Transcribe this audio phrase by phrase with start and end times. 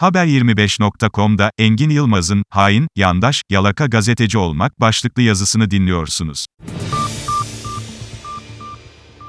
[0.00, 6.46] Haber25.com'da Engin Yılmaz'ın hain, yandaş, yalaka gazeteci olmak başlıklı yazısını dinliyorsunuz.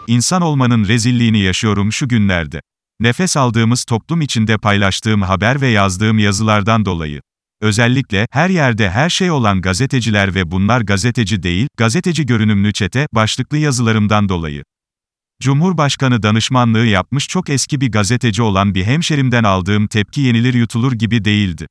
[0.07, 2.61] İnsan olmanın rezilliğini yaşıyorum şu günlerde.
[2.99, 7.21] Nefes aldığımız toplum içinde paylaştığım haber ve yazdığım yazılardan dolayı.
[7.61, 13.57] Özellikle, her yerde her şey olan gazeteciler ve bunlar gazeteci değil, gazeteci görünümlü çete, başlıklı
[13.57, 14.63] yazılarımdan dolayı.
[15.41, 21.25] Cumhurbaşkanı danışmanlığı yapmış çok eski bir gazeteci olan bir hemşerimden aldığım tepki yenilir yutulur gibi
[21.25, 21.67] değildi.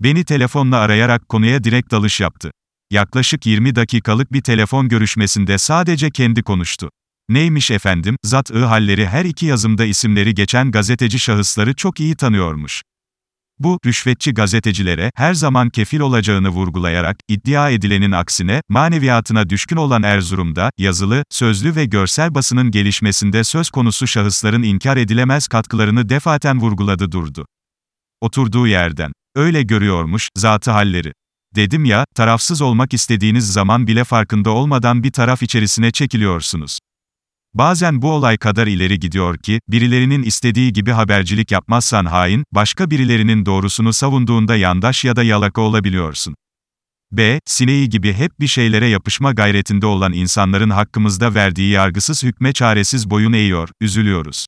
[0.00, 2.50] Beni telefonla arayarak konuya direkt dalış yaptı.
[2.90, 6.90] Yaklaşık 20 dakikalık bir telefon görüşmesinde sadece kendi konuştu.
[7.28, 12.82] Neymiş efendim, zat-ı halleri her iki yazımda isimleri geçen gazeteci şahısları çok iyi tanıyormuş.
[13.60, 20.70] Bu, rüşvetçi gazetecilere, her zaman kefil olacağını vurgulayarak, iddia edilenin aksine, maneviyatına düşkün olan Erzurum'da,
[20.78, 27.46] yazılı, sözlü ve görsel basının gelişmesinde söz konusu şahısların inkar edilemez katkılarını defaten vurguladı durdu.
[28.20, 29.12] Oturduğu yerden.
[29.36, 31.12] Öyle görüyormuş, zatı halleri.
[31.56, 36.78] Dedim ya, tarafsız olmak istediğiniz zaman bile farkında olmadan bir taraf içerisine çekiliyorsunuz.
[37.54, 43.46] Bazen bu olay kadar ileri gidiyor ki, birilerinin istediği gibi habercilik yapmazsan hain, başka birilerinin
[43.46, 46.34] doğrusunu savunduğunda yandaş ya da yalaka olabiliyorsun.
[47.12, 47.40] B.
[47.46, 53.32] Sineği gibi hep bir şeylere yapışma gayretinde olan insanların hakkımızda verdiği yargısız hükme çaresiz boyun
[53.32, 54.46] eğiyor, üzülüyoruz.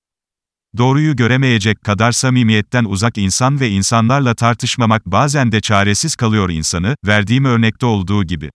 [0.77, 7.45] Doğruyu göremeyecek kadar samimiyetten uzak insan ve insanlarla tartışmamak bazen de çaresiz kalıyor insanı, verdiğim
[7.45, 8.51] örnekte olduğu gibi.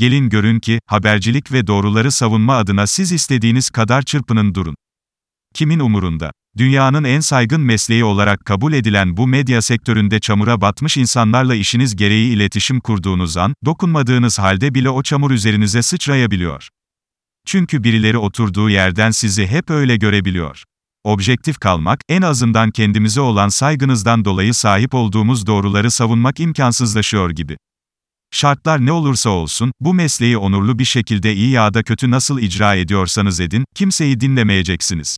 [0.00, 4.74] Gelin görün ki, habercilik ve doğruları savunma adına siz istediğiniz kadar çırpının durun.
[5.54, 6.32] Kimin umurunda?
[6.56, 12.32] Dünyanın en saygın mesleği olarak kabul edilen bu medya sektöründe çamura batmış insanlarla işiniz gereği
[12.32, 16.68] iletişim kurduğunuz an, dokunmadığınız halde bile o çamur üzerinize sıçrayabiliyor.
[17.46, 20.64] Çünkü birileri oturduğu yerden sizi hep öyle görebiliyor.
[21.04, 27.56] Objektif kalmak, en azından kendimize olan saygınızdan dolayı sahip olduğumuz doğruları savunmak imkansızlaşıyor gibi.
[28.32, 32.74] Şartlar ne olursa olsun, bu mesleği onurlu bir şekilde iyi ya da kötü nasıl icra
[32.74, 35.16] ediyorsanız edin, kimseyi dinlemeyeceksiniz.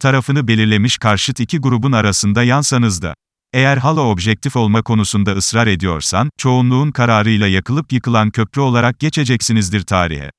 [0.00, 3.14] Tarafını belirlemiş karşıt iki grubun arasında yansanız da.
[3.52, 10.30] Eğer hala objektif olma konusunda ısrar ediyorsan, çoğunluğun kararıyla yakılıp yıkılan köprü olarak geçeceksinizdir tarihe.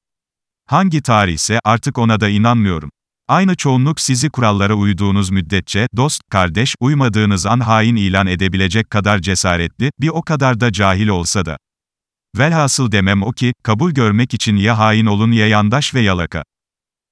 [0.65, 2.89] Hangi tarihse, artık ona da inanmıyorum.
[3.27, 9.91] Aynı çoğunluk sizi kurallara uyduğunuz müddetçe, dost, kardeş, uymadığınız an hain ilan edebilecek kadar cesaretli,
[10.01, 11.57] bir o kadar da cahil olsa da.
[12.37, 16.43] Velhasıl demem o ki, kabul görmek için ya hain olun ya yandaş ve yalaka.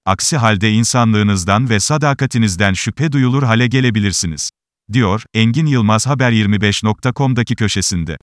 [0.06, 4.50] Aksi halde insanlığınızdan ve sadakatinizden şüphe duyulur hale gelebilirsiniz.
[4.94, 8.18] Diyor, Engin Yılmaz Haber25.com'daki köşesinde.